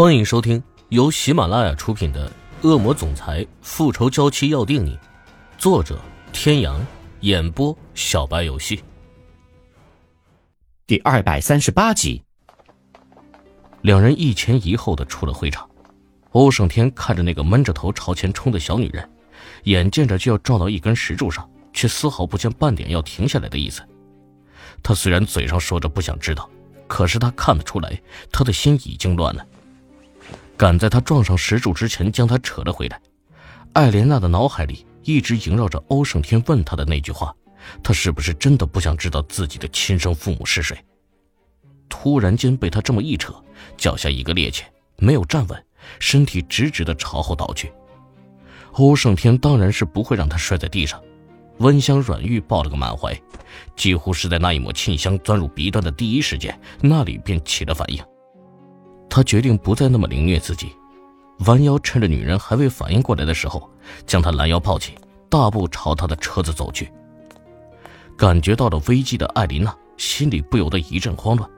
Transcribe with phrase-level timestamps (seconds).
[0.00, 2.26] 欢迎收听由喜马拉雅出品的
[2.66, 4.96] 《恶魔总裁复仇娇妻要定你》，
[5.58, 6.00] 作者：
[6.32, 6.80] 天阳，
[7.20, 8.82] 演播：小白游戏。
[10.86, 12.22] 第二百三十八集，
[13.82, 15.68] 两人一前一后的出了会场。
[16.30, 19.06] 欧胜天看着那个闷着头朝前冲的小女人，
[19.64, 23.86] 眼见着就要撞到一根石柱上，却丝毫不见半点要停下来的意思。
[24.82, 26.48] 他虽然嘴上说着不想知道，
[26.88, 28.00] 可是他看得出来，
[28.32, 29.46] 他的心已经乱了。
[30.60, 33.00] 赶在他撞上石柱之前，将他扯了回来。
[33.72, 37.34] 艾莲娜的脑海里一直萦绕着欧胜天问他的那句话：
[37.82, 40.76] 他是不是真的不想知道自己的亲生父母是谁？
[41.88, 43.32] 突然间被他这么一扯，
[43.78, 44.64] 脚下一个趔趄，
[44.98, 45.64] 没有站稳，
[45.98, 47.72] 身体直直的朝后倒去。
[48.72, 51.02] 欧胜天当然是不会让他摔在地上，
[51.60, 53.18] 温香软玉抱了个满怀，
[53.76, 58.04] 几乎是在那一抹沁香钻入鼻端的第一时间，那里便起了反应。
[59.10, 60.72] 他决定不再那么凌虐自己，
[61.40, 63.68] 弯腰趁着女人还未反应过来的时候，
[64.06, 64.94] 将她拦腰抱起，
[65.28, 66.90] 大步朝他的车子走去。
[68.16, 71.50] 感觉到了危机的艾琳娜心里不由得一阵慌乱。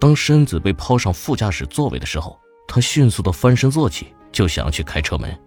[0.00, 5.38] 当身子被抛上副驾驶座位的时候，她迅速的翻身坐起，就想要去开车门。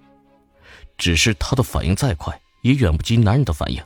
[0.97, 3.81] 只是她的反应再快，也远不及男人的反应。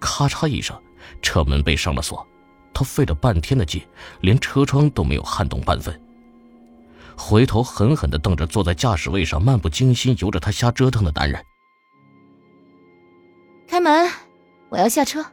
[0.00, 0.76] 咔嚓一声，
[1.22, 2.26] 车门被上了锁。
[2.74, 3.80] 她费了半天的劲，
[4.20, 6.00] 连车窗都没有撼动半分。
[7.16, 11.44] 回头狠狠的瞪着坐在驾驶位上漫不经心由着他瞎折腾的男人。
[13.66, 14.08] 开门，
[14.68, 15.24] 我要下车。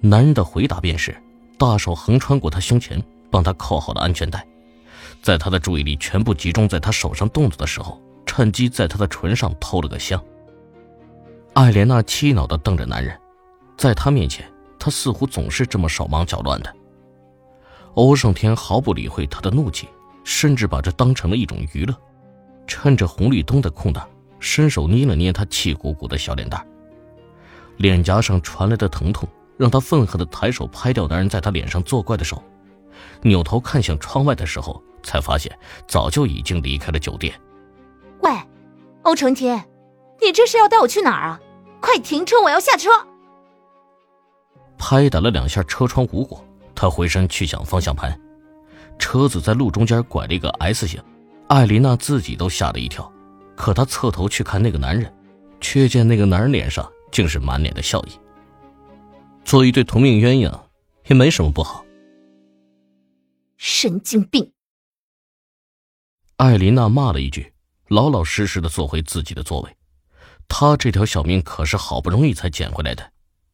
[0.00, 1.14] 男人的回答便是，
[1.58, 4.46] 大手横穿过他胸前，帮他扣好了安全带。
[5.20, 10.22] 在他的注意力全部集中在他手上动作的时候，趁机在他的唇上偷了个香。
[11.52, 13.16] 艾莲娜气恼的瞪着男人，
[13.76, 16.74] 在他面前，他似乎总是这么手忙脚乱的。
[17.94, 19.86] 欧胜天毫不理会他的怒气。
[20.24, 21.94] 甚至把这当成了一种娱乐，
[22.66, 26.64] 趁着红绿灯的空档，伸手捏了捏他气鼓鼓的小脸蛋。
[27.78, 32.42] 脸颊上传来的疼痛，让他愤恨的抬手拍掉男人在他脸上作怪的手，
[33.22, 35.56] 扭头看向窗外的时候，才发现
[35.88, 37.34] 早就已经离开了酒店。
[38.20, 38.30] 喂，
[39.02, 39.64] 欧成天，
[40.20, 41.40] 你这是要带我去哪儿啊？
[41.80, 42.90] 快停车，我要下车！
[44.78, 46.44] 拍打了两下车窗无果，
[46.74, 48.16] 他回身去抢方向盘。
[49.02, 51.02] 车子在路中间拐了一个 S 型，
[51.48, 53.12] 艾琳娜自己都吓了一跳，
[53.56, 55.12] 可她侧头去看那个男人，
[55.60, 58.12] 却见那个男人脸上竟是满脸的笑意。
[59.44, 60.56] 做一对同命鸳鸯，
[61.08, 61.84] 也没什么不好。
[63.56, 64.52] 神经病！
[66.36, 67.52] 艾琳娜骂了一句，
[67.88, 69.76] 老老实实的坐回自己的座位。
[70.46, 73.10] 她这条小命可是好不容易才捡回来的，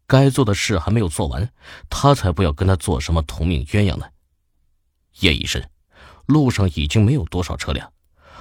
[0.07, 1.51] 该做的事还没有做完，
[1.89, 4.05] 她才不要跟他做什么同命鸳鸯呢。
[5.21, 5.69] 夜已深，
[6.27, 7.93] 路上已经没有多少车辆。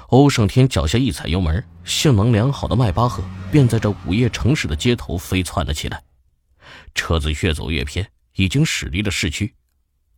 [0.10, 6.04] 欧胜天脚下一踩油门，性能良好的迈巴赫便在这午夜城市的街头飞窜了起来。
[6.96, 9.54] 车子越走越偏，已经驶离了市区。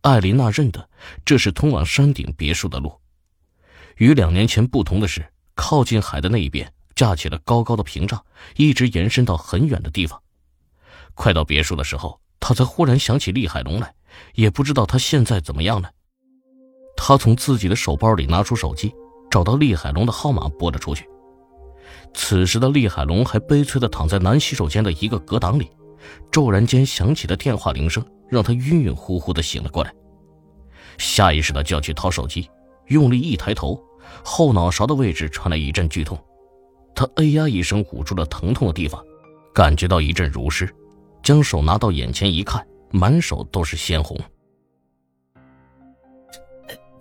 [0.02, 0.88] 艾琳娜认得
[1.24, 3.00] 这是通往山顶别墅的路。
[3.96, 8.24] 与两年前不同的是，靠近海的那一边架起了高高的屏障，
[8.56, 10.22] 一直延伸到很远的地方。
[11.14, 13.92] 快到别墅的时候，他才忽然想起厉海龙来，
[14.34, 15.92] 也不知道他现在怎么样了。
[17.02, 18.92] 他从自己的手包里拿出手机，
[19.30, 21.08] 找到厉海龙的号码拨了出去。
[22.12, 25.70] 此时的厉海龙还悲催地躺在男洗手间的一个隔挡里，
[26.30, 29.90] 骤然间响起的电话铃声让他晕晕乎乎地醒了过来。
[30.98, 32.50] 下意识地就要去掏手机，
[32.88, 33.82] 用力一抬头，
[34.22, 36.18] 后脑勺的位置传来一阵剧痛，
[36.94, 39.02] 他哎呀一声捂住了疼痛的地方，
[39.54, 40.68] 感觉到一阵如湿，
[41.22, 44.20] 将手拿到眼前一看，满手都是鲜红。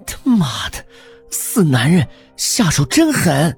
[0.10, 0.84] 他妈的，
[1.30, 3.56] 死男人下手真狠！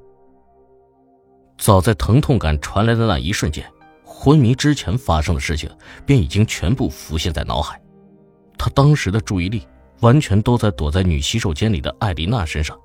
[1.58, 3.66] 早在疼痛感传来的那一瞬间，
[4.04, 5.70] 昏迷之前发生的事情
[6.06, 7.80] 便已经全部浮现在脑海。
[8.58, 9.66] 他当时的注意力
[10.02, 12.78] 完全都在躲在女洗手间里的艾琳娜身上，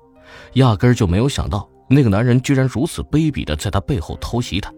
[0.53, 4.71] 压根就没有想到那个男人居然如此卑鄙的在他背后偷袭他。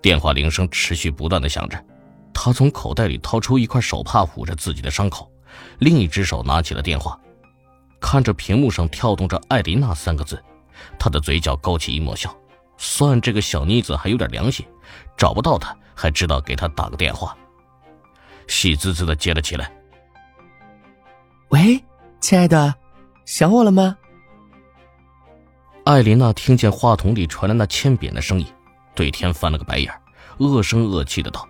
[0.00, 1.82] 电话铃声持续不断的响着，
[2.32, 5.30] 他从口袋里掏出一块手帕捂着自己的伤口，
[5.78, 7.18] 另一只手拿起了电话。
[8.00, 10.42] 看着屏幕上跳动着“艾琳娜”三个字，
[10.98, 12.34] 他的嘴角勾起一抹笑。
[12.76, 14.64] 算这个小妮子还有点良心，
[15.16, 17.36] 找不到她还知道给她打个电话。
[18.46, 19.72] 喜滋滋的接了起来
[21.50, 21.84] ：“喂，
[22.20, 22.72] 亲爱的，
[23.24, 23.96] 想我了吗？”
[25.84, 28.46] 艾琳娜听见话筒里传来那欠扁的声音，
[28.94, 29.92] 对天翻了个白眼，
[30.38, 31.48] 恶声恶气的道：“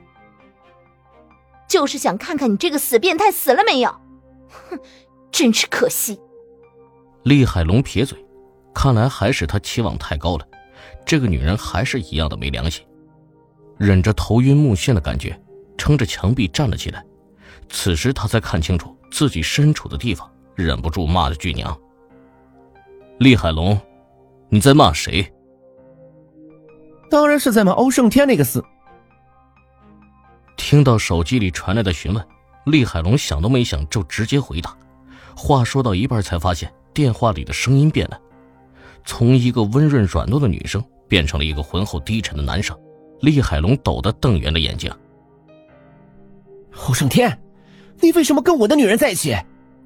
[1.68, 3.90] 就是想看看你这个死变态死了没有，
[4.48, 4.78] 哼，
[5.30, 6.18] 真是可惜。”
[7.28, 8.19] 厉海龙撇嘴，
[8.75, 10.48] 看来还是他期望太高了。
[11.04, 12.82] 这个女人还是一样的没良心。
[13.76, 15.38] 忍着头晕目眩的感觉，
[15.76, 17.04] 撑着墙壁站了起来。
[17.69, 21.78] 此时他才看清楚自己身处的地方，忍不住骂了句娘。
[23.19, 23.78] 厉海龙，
[24.48, 25.31] 你在骂谁？
[27.10, 28.64] 当然是在骂欧胜天那个死。
[30.56, 32.26] 听到手机里传来的询问，
[32.64, 34.74] 厉海龙想都没想就直接回答。
[35.36, 38.20] 话说到一半，才发现电话里的声音变了，
[39.04, 42.76] 从一个温润软糯的女生变成了一个浑厚低沉的男生。
[43.20, 44.92] 厉海龙陡地瞪圆了眼睛。
[46.88, 47.40] 欧胜天，
[48.00, 49.32] 你为什么跟我的女人在一起？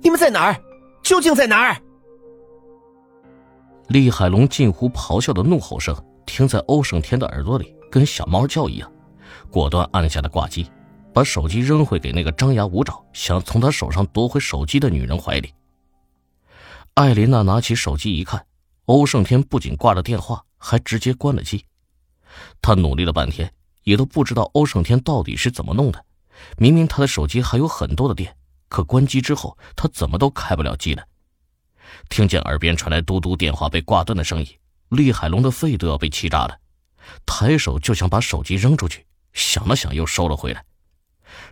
[0.01, 0.57] 你们在哪儿？
[1.03, 1.77] 究竟在哪儿？
[3.89, 5.95] 厉海龙近乎咆哮的怒吼声
[6.25, 8.91] 听在欧胜天的耳朵里，跟小猫叫一样。
[9.51, 10.67] 果断按下了挂机，
[11.13, 15.53] 把手机扔回给那个张牙舞爪、想从他手上夺回手机的女人怀里。
[16.95, 18.45] 艾琳娜拿起手机一看，
[18.85, 21.65] 欧胜天不仅挂了电话，还直接关了机。
[22.61, 23.51] 她努力了半天，
[23.85, 26.05] 也都不知道欧胜天到底是怎么弄的。
[26.59, 26.99] 明明他。
[26.99, 28.37] 的手机还有很多的电，
[28.69, 31.03] 可关机之后，他怎么都开不了机了。
[32.11, 34.47] 听见耳边传来嘟嘟电话被挂断的声音，
[34.91, 36.59] 厉海龙的肺都要被气炸了，
[37.25, 39.07] 抬手就想把手机扔出去。
[39.33, 40.63] 想了想，又收了回来。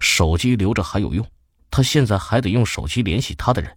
[0.00, 1.26] 手机留着还有用，
[1.70, 1.82] 他。
[1.82, 3.54] 现在还得用手机联系他。
[3.54, 3.74] 的人。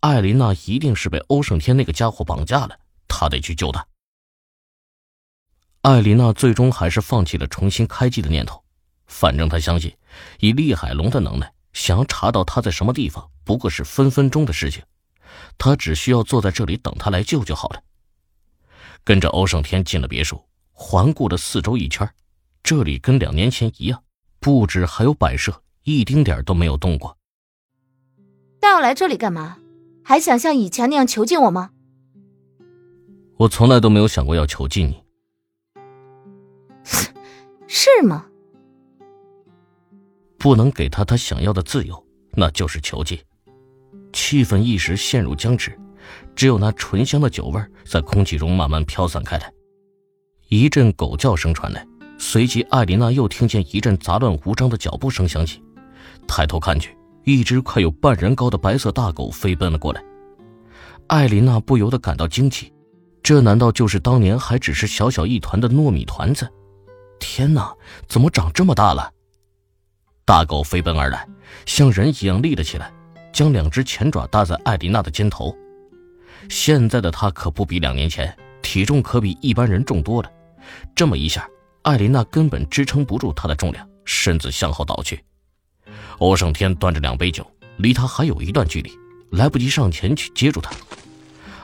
[0.00, 2.78] 艾琳娜一定是被欧胜天那个家伙绑架了，
[3.08, 3.86] 他得去救她。
[5.82, 8.62] 艾琳娜最终还是放弃了重新开机的念头，
[9.06, 9.96] 反正她相信，
[10.40, 14.82] 以厉海龙的能耐，想要查到他在什么地方，不过是分分钟的事情。
[15.58, 17.82] 他只需要坐在这里等他来救就好了。
[19.02, 22.08] 跟着欧胜天进了别墅，环顾了四周一圈。
[22.62, 24.02] 这里跟两年前一样，
[24.40, 27.14] 布置还有摆设一丁点都没有动过。
[28.64, 29.58] 带我来这里干嘛？
[30.02, 31.68] 还想像以前那样囚禁我吗？
[33.36, 35.04] 我从来都没有想过要囚禁你。
[37.68, 38.24] 是吗？
[40.38, 42.02] 不能给他他想要的自由，
[42.32, 43.18] 那就是囚禁。
[44.14, 45.78] 气氛一时陷入僵持，
[46.34, 49.52] 只有那醇香的酒味在空气中慢慢飘散开来。
[50.48, 51.86] 一阵狗叫声传来。
[52.16, 55.62] 随即，艾琳娜又听见一阵杂乱无章的脚步声响起，
[56.26, 60.02] 抬头看去，一只快有半人高的白色大狗飞奔了过来。
[61.08, 62.72] 艾琳娜不由得感到惊奇，
[63.22, 66.48] 这难道就是当年还只是小小一团的糯米团子？
[67.18, 67.74] 天哪，
[68.08, 69.10] 怎么长这么大了？
[70.24, 71.26] 大狗飞奔而来，
[71.66, 72.92] 像人一样立了起来，
[73.32, 75.54] 将两只前爪搭在艾琳娜的肩头。
[76.48, 80.30] 现在的它可不比两年前，体重可比一般人重多了。
[80.94, 81.48] 这么一下。
[81.82, 85.22] 艾琳娜根本支撑不住他的重量，身子向后倒去。
[86.18, 87.46] 欧胜天端着两杯酒，
[87.78, 88.90] 离他还有一段距离，
[89.30, 90.70] 来不及上前去接住他。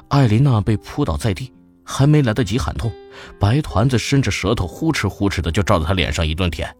[0.08, 1.52] 艾琳娜被扑倒在地，
[1.84, 2.92] 还没来得及喊痛，
[3.38, 6.74] 白团子伸着舌头呼哧呼哧的就照在他脸上一顿舔。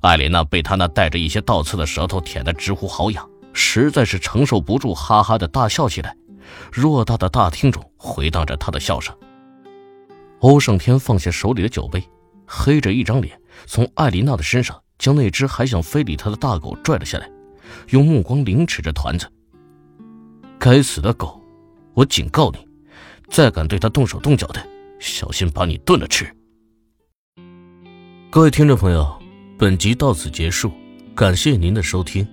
[0.00, 6.16] 艾琳娜被他那带着一些倒刺的舌头舔得直呼好痒，实在是承受不住，哈哈的大笑起来。
[6.72, 9.14] 偌大的大厅中回荡着他的笑声。
[10.40, 12.02] 欧胜天放下手里的酒杯。
[12.52, 17.28] 黑着一张脸，从艾琳娜的身上将那只还想非礼他的大狗拽了下来，
[17.88, 19.26] 用目光凌迟着团子。
[20.58, 21.42] 该死的狗，
[21.94, 22.58] 我警告你，
[23.30, 24.62] 再敢对他动手动脚的，
[25.00, 26.30] 小心把你炖了吃。
[28.30, 29.10] 各位听众朋友，
[29.58, 30.70] 本集到此结束，
[31.16, 32.28] 感谢您的收听。